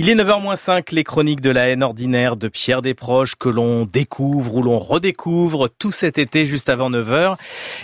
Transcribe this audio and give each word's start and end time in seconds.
Il 0.00 0.08
est 0.08 0.14
9h05, 0.14 0.94
les 0.94 1.02
chroniques 1.02 1.40
de 1.40 1.50
la 1.50 1.70
haine 1.70 1.82
ordinaire 1.82 2.36
de 2.36 2.46
Pierre 2.46 2.82
Desproges 2.82 3.34
que 3.34 3.48
l'on 3.48 3.84
découvre 3.84 4.54
ou 4.54 4.62
l'on 4.62 4.78
redécouvre 4.78 5.68
tout 5.68 5.90
cet 5.90 6.18
été 6.18 6.46
juste 6.46 6.68
avant 6.68 6.88
9h. 6.88 7.36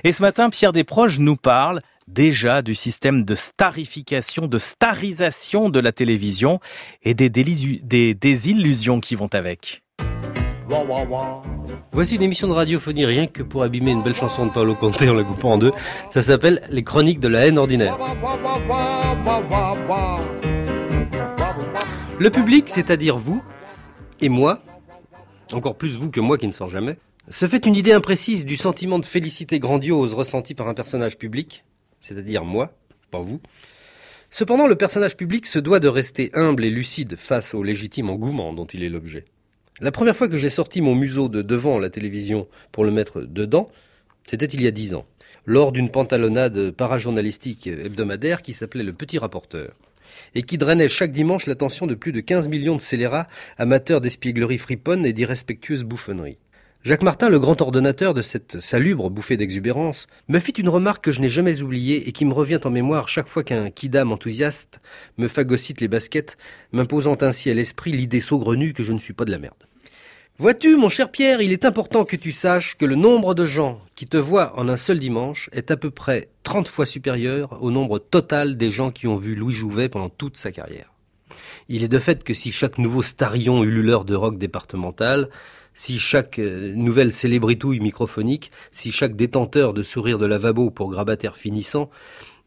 Et 0.05 0.13
ce 0.13 0.23
matin, 0.23 0.49
Pierre 0.49 0.73
Desproges 0.73 1.19
nous 1.19 1.35
parle 1.35 1.83
déjà 2.07 2.63
du 2.63 2.77
système 2.77 3.25
de 3.25 3.35
starification, 3.35 4.47
de 4.47 4.59
starisation 4.59 5.71
de 5.71 5.81
la 5.81 5.91
télévision 5.91 6.61
et 7.03 7.15
des, 7.15 7.31
des 7.31 8.15
désillusions 8.15 9.01
qui 9.01 9.17
vont 9.17 9.31
avec. 9.33 9.83
Voici 11.91 12.15
une 12.15 12.23
émission 12.23 12.47
de 12.47 12.53
radiophonie 12.53 13.07
rien 13.07 13.27
que 13.27 13.43
pour 13.43 13.65
abîmer 13.65 13.91
une 13.91 14.05
belle 14.05 14.15
chanson 14.15 14.47
de 14.47 14.53
Paolo 14.53 14.77
Conte 14.77 15.03
en 15.03 15.15
la 15.15 15.25
coupant 15.25 15.55
en 15.55 15.59
deux. 15.59 15.73
Ça 16.13 16.23
s'appelle 16.23 16.63
Les 16.71 16.85
Chroniques 16.85 17.19
de 17.19 17.27
la 17.27 17.49
haine 17.49 17.59
ordinaire. 17.59 17.99
Le 22.21 22.31
public, 22.31 22.67
c'est-à-dire 22.69 23.19
vous 23.19 23.43
et 24.21 24.29
moi, 24.29 24.63
encore 25.53 25.77
plus 25.77 25.97
vous 25.97 26.11
que 26.11 26.21
moi 26.21 26.39
qui 26.39 26.47
ne 26.47 26.53
sors 26.53 26.69
jamais, 26.69 26.97
se 27.29 27.47
fait 27.47 27.67
une 27.67 27.75
idée 27.75 27.93
imprécise 27.93 28.45
du 28.45 28.57
sentiment 28.57 29.01
de 29.01 29.05
félicité 29.05 29.59
grandiose 29.59 30.15
ressenti 30.15 30.55
par 30.55 30.69
un 30.69 30.75
personnage 30.75 31.19
public, 31.19 31.65
c'est-à-dire 31.99 32.45
moi, 32.45 32.73
pas 33.11 33.21
vous. 33.21 33.41
Cependant, 34.31 34.69
le 34.69 34.77
personnage 34.77 35.17
public 35.17 35.45
se 35.47 35.59
doit 35.59 35.81
de 35.81 35.89
rester 35.89 36.31
humble 36.35 36.65
et 36.65 36.71
lucide 36.71 37.17
face 37.17 37.53
au 37.53 37.65
légitime 37.65 38.11
engouement 38.11 38.53
dont 38.53 38.67
il 38.67 38.85
est 38.85 38.89
l'objet. 38.89 39.25
La 39.81 39.91
première 39.91 40.17
fois 40.17 40.29
que 40.29 40.39
j'ai 40.39 40.51
sorti 40.51 40.81
mon 40.81 40.95
museau 40.95 41.29
de 41.29 41.43
devant 41.43 41.81
la 41.81 41.91
télévision 41.91 42.47
pour 42.71 42.85
le 42.85 42.93
mettre 42.93 43.23
dedans, 43.23 43.71
c'était 44.25 44.47
il 44.47 44.63
y 44.63 44.69
a 44.69 44.71
dix 44.71 44.95
ans, 44.95 45.05
lors 45.47 45.73
d'une 45.73 45.91
pantalonnade 45.91 46.71
parajournalistique 46.71 47.67
hebdomadaire 47.67 48.41
qui 48.41 48.53
s'appelait 48.53 48.85
Le 48.85 48.93
Petit 48.93 49.19
Rapporteur 49.19 49.75
et 50.35 50.43
qui 50.43 50.59
drainait 50.59 50.89
chaque 50.89 51.13
dimanche 51.13 51.47
l'attention 51.47 51.87
de 51.87 51.95
plus 51.95 52.13
de 52.13 52.21
15 52.21 52.49
millions 52.49 52.77
de 52.77 52.81
scélérats 52.81 53.29
amateurs 53.59 54.01
d'espièglerie 54.01 54.59
friponne 54.59 55.07
et 55.07 55.13
d'irrespectueuses 55.13 55.85
bouffonneries. 55.85 56.39
Jacques 56.85 57.03
Martin, 57.03 57.31
le 57.31 57.39
grand 57.39 57.63
ordonnateur 57.63 58.13
de 58.13 58.21
cette 58.21 58.61
salubre 58.61 59.09
bouffée 59.09 59.39
d'exubérance, 59.39 60.07
me 60.29 60.39
fit 60.39 60.53
une 60.53 60.69
remarque 60.69 61.03
que 61.03 61.13
je 61.13 61.21
n'ai 61.23 61.31
jamais 61.31 61.63
oubliée 61.63 62.07
et 62.07 62.13
qui 62.13 62.27
me 62.27 62.35
revient 62.35 62.61
en 62.63 62.71
mémoire 62.71 63.09
chaque 63.09 63.29
fois 63.29 63.43
qu'un 63.43 63.71
kidam 63.71 64.13
enthousiaste 64.13 64.81
me 65.17 65.27
phagocyte 65.27 65.81
les 65.81 65.89
baskets, 65.89 66.37
m'imposant 66.73 67.17
ainsi 67.23 67.49
à 67.49 67.55
l'esprit 67.55 67.93
l'idée 67.93 68.21
saugrenue 68.21 68.75
que 68.75 68.83
je 68.83 68.93
ne 68.93 68.99
suis 68.99 69.15
pas 69.15 69.25
de 69.25 69.31
la 69.31 69.39
merde. 69.39 69.65
Vois-tu, 70.37 70.75
mon 70.75 70.89
cher 70.89 71.13
Pierre, 71.13 71.41
il 71.43 71.53
est 71.53 71.65
important 71.65 72.05
que 72.05 72.17
tu 72.17 72.33
saches 72.33 72.77
que 72.77 72.85
le 72.85 72.97
nombre 72.97 73.35
de 73.35 73.47
gens 73.47 73.81
qui 73.95 74.09
te 74.09 74.17
voient 74.17 74.59
en 74.59 74.69
un 74.69 74.77
seul 74.77 74.99
dimanche 74.99 75.49
est 75.53 75.71
à 75.71 75.77
peu 75.77 75.93
près 75.93 76.29
30 76.43 76.67
fois 76.67 76.87
supérieur 76.87 77.57
au 77.63 77.71
nombre 77.71 78.01
total 78.01 78.57
des 78.57 78.69
gens 78.69 78.91
qui 78.91 79.07
ont 79.07 79.15
vu 79.15 79.37
Louis 79.37 79.55
Jouvet 79.55 79.89
pendant 79.89 80.09
toute 80.09 80.37
sa 80.37 80.51
carrière. 80.51 80.93
Il 81.69 81.85
est 81.85 81.89
de 81.89 82.01
fait 82.01 82.25
que 82.25 82.35
si 82.35 82.51
chaque 82.51 82.79
nouveau 82.79 83.01
starion 83.05 83.63
ululeur 83.63 84.05
de 84.05 84.17
rock 84.17 84.37
départemental, 84.37 85.29
si 85.73 86.01
chaque 86.01 86.41
euh, 86.41 86.73
nouvelle 86.75 87.13
célébritouille 87.13 87.79
microphonique, 87.79 88.51
si 88.73 88.91
chaque 88.91 89.15
détenteur 89.15 89.73
de 89.73 89.85
sourire 89.85 90.19
de 90.19 90.27
lavabo 90.27 90.69
pour 90.69 90.91
grabataire 90.91 91.37
finissant, 91.37 91.91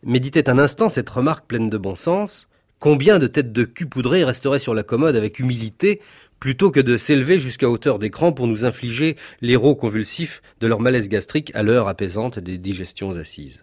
méditait 0.03 0.49
un 0.49 0.59
instant 0.59 0.89
cette 0.89 1.09
remarque 1.09 1.45
pleine 1.47 1.69
de 1.69 1.77
bon 1.77 1.95
sens, 1.95 2.49
combien 2.79 3.17
de 3.17 3.27
têtes 3.27 3.53
de 3.53 3.63
cul 3.63 3.87
poudrées 3.87 4.25
resteraient 4.25 4.59
sur 4.59 4.73
la 4.73 4.83
commode 4.83 5.15
avec 5.15 5.39
humilité 5.39 6.01
plutôt 6.39 6.71
que 6.71 6.79
de 6.79 6.97
s'élever 6.97 7.39
jusqu'à 7.39 7.69
hauteur 7.69 7.99
d'écran 7.99 8.31
pour 8.31 8.47
nous 8.47 8.65
infliger 8.65 9.15
l'héros 9.41 9.75
convulsif 9.75 10.41
de 10.59 10.67
leur 10.67 10.79
malaise 10.79 11.09
gastrique 11.09 11.51
à 11.55 11.63
l'heure 11.63 11.87
apaisante 11.87 12.39
des 12.39 12.57
digestions 12.57 13.17
assises. 13.17 13.61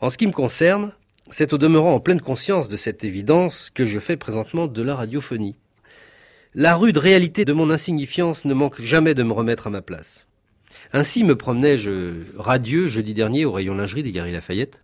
En 0.00 0.10
ce 0.10 0.18
qui 0.18 0.26
me 0.26 0.32
concerne, 0.32 0.92
c'est 1.30 1.52
au 1.52 1.58
demeurant 1.58 1.94
en 1.94 2.00
pleine 2.00 2.20
conscience 2.20 2.68
de 2.68 2.76
cette 2.76 3.04
évidence 3.04 3.70
que 3.74 3.86
je 3.86 3.98
fais 3.98 4.16
présentement 4.16 4.66
de 4.66 4.82
la 4.82 4.94
radiophonie. 4.94 5.56
La 6.54 6.76
rude 6.76 6.98
réalité 6.98 7.44
de 7.44 7.52
mon 7.52 7.70
insignifiance 7.70 8.44
ne 8.44 8.54
manque 8.54 8.80
jamais 8.80 9.14
de 9.14 9.22
me 9.22 9.32
remettre 9.32 9.66
à 9.66 9.70
ma 9.70 9.82
place. 9.82 10.26
Ainsi 10.92 11.22
me 11.22 11.36
promenais-je 11.36 11.90
radieux 12.36 12.88
jeudi 12.88 13.12
dernier 13.12 13.44
au 13.44 13.52
rayon 13.52 13.74
lingerie 13.74 14.02
des 14.02 14.12
Galeries 14.12 14.32
Lafayette, 14.32 14.80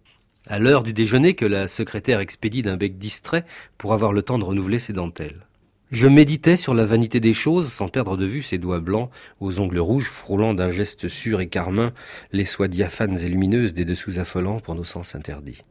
à 0.47 0.59
l'heure 0.59 0.82
du 0.82 0.92
déjeuner 0.92 1.34
que 1.34 1.47
la 1.47 1.69
secrétaire 1.69 2.20
expédie 2.20 2.60
d'un 2.60 2.76
bec 2.76 2.98
distrait 2.98 3.47
pour 3.78 3.94
avoir 3.94 4.12
le 4.12 4.22
temps 4.22 4.38
de 4.38 4.44
renouveler 4.44 4.78
ses 4.78 4.92
dentelles. 4.92 5.47
Je 5.94 6.09
méditais 6.09 6.56
sur 6.56 6.75
la 6.75 6.84
vanité 6.84 7.21
des 7.21 7.34
choses 7.34 7.71
sans 7.71 7.87
perdre 7.87 8.16
de 8.16 8.27
vue 8.27 8.43
ses 8.43 8.59
doigts 8.59 8.81
blancs 8.81 9.10
aux 9.38 9.60
ongles 9.60 9.78
rouges 9.78 10.10
frôlant 10.10 10.53
d'un 10.53 10.72
geste 10.72 11.06
sûr 11.06 11.41
et 11.41 11.47
carmin 11.47 11.93
les 12.32 12.44
soies 12.44 12.66
diaphanes 12.66 13.16
et 13.16 13.28
lumineuses 13.28 13.75
des 13.75 13.84
dessous 13.84 14.19
affolants 14.19 14.59
pour 14.59 14.75
nos 14.75 14.83
sens 14.83 15.15
interdits. 15.15 15.62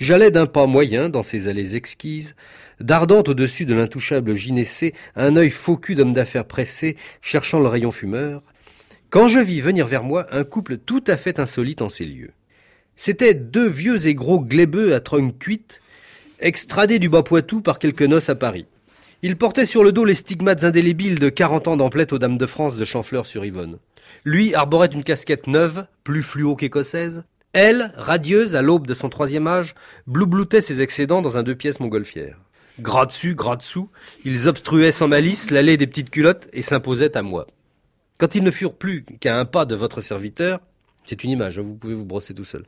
J'allais 0.00 0.30
d'un 0.30 0.46
pas 0.46 0.64
moyen 0.64 1.10
dans 1.10 1.22
ces 1.22 1.46
allées 1.46 1.76
exquises, 1.76 2.36
dardant 2.80 3.22
au-dessus 3.26 3.66
de 3.66 3.74
l'intouchable 3.74 4.34
gynécée 4.34 4.94
un 5.14 5.36
œil 5.36 5.50
faux 5.50 5.76
cul 5.76 5.94
d'homme 5.94 6.14
d'affaires 6.14 6.46
pressé, 6.46 6.96
cherchant 7.20 7.60
le 7.60 7.68
rayon 7.68 7.90
fumeur, 7.90 8.42
quand 9.10 9.28
je 9.28 9.40
vis 9.40 9.60
venir 9.60 9.86
vers 9.86 10.04
moi 10.04 10.26
un 10.30 10.44
couple 10.44 10.78
tout 10.78 11.04
à 11.06 11.18
fait 11.18 11.38
insolite 11.38 11.82
en 11.82 11.90
ces 11.90 12.06
lieux. 12.06 12.32
C'étaient 12.96 13.34
deux 13.34 13.68
vieux 13.68 14.06
et 14.06 14.14
gros 14.14 14.40
glébeux 14.40 14.94
à 14.94 15.00
tronc 15.00 15.32
cuite, 15.32 15.82
extradés 16.40 16.98
du 16.98 17.10
Bas-Poitou 17.10 17.60
par 17.60 17.78
quelques 17.78 18.00
noces 18.00 18.30
à 18.30 18.36
Paris. 18.36 18.64
Il 19.22 19.36
portait 19.36 19.66
sur 19.66 19.82
le 19.82 19.92
dos 19.92 20.04
les 20.04 20.14
stigmates 20.14 20.64
indélébiles 20.64 21.18
de 21.18 21.30
quarante 21.30 21.68
ans 21.68 21.76
d'emplette 21.76 22.12
aux 22.12 22.18
dames 22.18 22.36
de 22.36 22.46
France 22.46 22.76
de 22.76 22.84
Chanfleur-sur-Yvonne. 22.84 23.78
Lui 24.24 24.54
arborait 24.54 24.88
une 24.88 25.04
casquette 25.04 25.46
neuve, 25.46 25.86
plus 26.04 26.22
fluo 26.22 26.54
qu'écossaise. 26.54 27.24
Elle, 27.54 27.92
radieuse 27.96 28.56
à 28.56 28.62
l'aube 28.62 28.86
de 28.86 28.92
son 28.92 29.08
troisième 29.08 29.46
âge, 29.46 29.74
bloubloutait 30.06 30.60
ses 30.60 30.82
excédents 30.82 31.22
dans 31.22 31.38
un 31.38 31.42
deux 31.42 31.54
pièces 31.54 31.80
montgolfière. 31.80 32.36
Gras 32.78 33.06
dessus, 33.06 33.34
gras 33.34 33.56
dessous, 33.56 33.88
ils 34.26 34.48
obstruaient 34.48 34.92
sans 34.92 35.08
malice 35.08 35.50
l'allée 35.50 35.78
des 35.78 35.86
petites 35.86 36.10
culottes 36.10 36.48
et 36.52 36.60
s'imposaient 36.60 37.16
à 37.16 37.22
moi. 37.22 37.46
Quand 38.18 38.34
ils 38.34 38.44
ne 38.44 38.50
furent 38.50 38.74
plus 38.74 39.06
qu'à 39.20 39.38
un 39.38 39.46
pas 39.46 39.64
de 39.64 39.74
votre 39.74 40.02
serviteur, 40.02 40.60
c'est 41.06 41.24
une 41.24 41.30
image, 41.30 41.58
hein, 41.58 41.62
vous 41.62 41.74
pouvez 41.74 41.94
vous 41.94 42.04
brosser 42.04 42.34
tout 42.34 42.44
seul. 42.44 42.64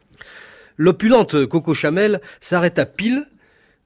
L'opulente 0.78 1.44
Coco 1.46 1.74
Chamel 1.74 2.22
s'arrêta 2.40 2.86
pile 2.86 3.26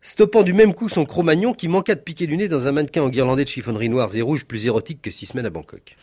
stoppant 0.02 0.42
du 0.42 0.52
même 0.52 0.74
coup 0.74 0.88
son 0.88 1.06
Cro-Magnon 1.06 1.54
qui 1.54 1.68
manqua 1.68 1.94
de 1.94 2.00
piquer 2.00 2.26
du 2.26 2.36
nez 2.36 2.48
dans 2.48 2.66
un 2.66 2.72
mannequin 2.72 3.02
enguirlandé 3.02 3.44
de 3.44 3.48
chiffonneries 3.48 3.88
noires 3.88 4.14
et 4.14 4.22
rouges 4.22 4.44
plus 4.44 4.66
érotique 4.66 5.00
que 5.00 5.10
six 5.10 5.26
semaines 5.26 5.46
à 5.46 5.50
Bangkok. 5.50 5.96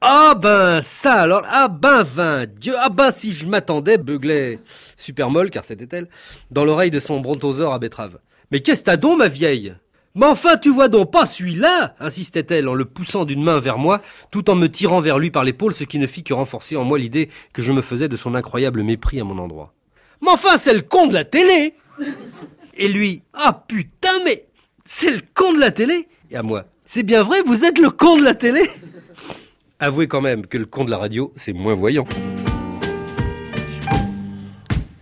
Ah 0.00 0.34
ben 0.36 0.80
ça 0.82 1.22
alors, 1.22 1.42
ah 1.48 1.68
ben 1.68 2.02
vingt 2.02 2.46
Dieu, 2.46 2.74
ah 2.78 2.88
ben 2.88 3.10
si 3.10 3.32
je 3.32 3.46
m'attendais, 3.46 3.98
beuglait 3.98 4.60
super 4.96 5.28
molle 5.28 5.50
car 5.50 5.64
c'était 5.64 5.96
elle, 5.96 6.08
dans 6.50 6.64
l'oreille 6.64 6.90
de 6.90 7.00
son 7.00 7.20
brontosaure 7.20 7.72
à 7.72 7.78
betterave. 7.78 8.18
Mais 8.50 8.60
qu'est-ce 8.60 8.84
t'as 8.84 8.96
donc 8.96 9.18
ma 9.18 9.28
vieille? 9.28 9.74
Mais 10.14 10.26
enfin, 10.26 10.56
tu 10.56 10.70
vois 10.70 10.88
donc 10.88 11.12
pas 11.12 11.26
celui-là 11.26 11.94
insistait-elle 12.00 12.68
en 12.68 12.74
le 12.74 12.84
poussant 12.84 13.24
d'une 13.24 13.42
main 13.42 13.60
vers 13.60 13.78
moi, 13.78 14.00
tout 14.32 14.50
en 14.50 14.54
me 14.54 14.68
tirant 14.68 15.00
vers 15.00 15.18
lui 15.18 15.30
par 15.30 15.44
l'épaule, 15.44 15.74
ce 15.74 15.84
qui 15.84 15.98
ne 15.98 16.06
fit 16.06 16.24
que 16.24 16.32
renforcer 16.32 16.76
en 16.76 16.84
moi 16.84 16.98
l'idée 16.98 17.28
que 17.52 17.62
je 17.62 17.72
me 17.72 17.82
faisais 17.82 18.08
de 18.08 18.16
son 18.16 18.34
incroyable 18.34 18.82
mépris 18.82 19.20
à 19.20 19.24
mon 19.24 19.38
endroit. 19.38 19.74
Mais 20.22 20.30
enfin, 20.30 20.56
c'est 20.56 20.74
le 20.74 20.80
con 20.80 21.06
de 21.06 21.14
la 21.14 21.24
télé 21.24 21.74
et 22.78 22.88
lui, 22.88 23.22
ah 23.34 23.64
putain, 23.66 24.22
mais 24.24 24.46
c'est 24.84 25.10
le 25.10 25.20
con 25.34 25.52
de 25.52 25.58
la 25.58 25.72
télé 25.72 26.08
Et 26.30 26.36
à 26.36 26.42
moi, 26.42 26.64
c'est 26.86 27.02
bien 27.02 27.22
vrai, 27.22 27.42
vous 27.42 27.64
êtes 27.64 27.78
le 27.78 27.90
con 27.90 28.16
de 28.16 28.22
la 28.22 28.34
télé 28.34 28.62
Avouez 29.80 30.06
quand 30.06 30.20
même 30.20 30.46
que 30.46 30.58
le 30.58 30.64
con 30.64 30.84
de 30.84 30.90
la 30.90 30.98
radio, 30.98 31.32
c'est 31.36 31.52
moins 31.52 31.74
voyant. 31.74 32.06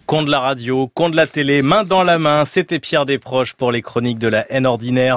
Con 0.06 0.22
de 0.22 0.31
la 0.31 0.41
radio, 0.41 0.88
con 0.88 1.09
de 1.10 1.16
la 1.16 1.26
télé, 1.26 1.62
main 1.62 1.82
dans 1.82 2.03
la 2.03 2.19
main, 2.19 2.44
c'était 2.44 2.78
Pierre 2.78 3.06
Desproges 3.06 3.54
pour 3.54 3.72
les 3.72 3.82
chroniques 3.82 4.19
de 4.19 4.28
la 4.28 4.50
haine 4.53 4.66
ordinaire. 4.66 5.14